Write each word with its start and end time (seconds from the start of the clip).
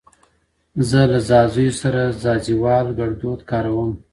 زه 0.89 1.01
له 1.11 1.19
ځاځیو 1.29 1.77
سره 1.81 2.01
ځاځیوال 2.21 2.87
ګړدود 2.99 3.39
کاروم. 3.49 3.91